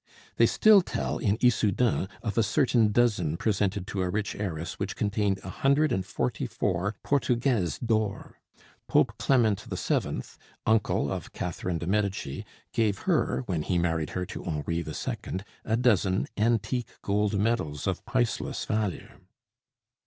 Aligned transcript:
They 0.37 0.47
still 0.47 0.81
tell 0.81 1.19
in 1.19 1.37
Issoudun 1.37 2.09
of 2.23 2.35
a 2.35 2.41
certain 2.41 2.91
"dozen" 2.91 3.37
presented 3.37 3.85
to 3.85 4.01
a 4.01 4.09
rich 4.09 4.35
heiress, 4.35 4.79
which 4.79 4.95
contained 4.95 5.39
a 5.43 5.49
hundred 5.49 5.91
and 5.91 6.03
forty 6.03 6.47
four 6.47 6.95
portugaises 7.03 7.77
d'or. 7.77 8.39
Pope 8.87 9.13
Clement 9.19 9.59
VII., 9.61 10.23
uncle 10.65 11.11
of 11.13 11.33
Catherine 11.33 11.77
de' 11.77 11.85
Medici, 11.85 12.47
gave 12.73 12.97
her 13.03 13.43
when 13.45 13.61
he 13.61 13.77
married 13.77 14.09
her 14.17 14.25
to 14.25 14.43
Henri 14.43 14.77
II. 14.79 15.39
a 15.65 15.77
dozen 15.77 16.25
antique 16.35 16.87
gold 17.03 17.37
medals 17.39 17.85
of 17.85 18.03
priceless 18.03 18.65
value. 18.65 19.09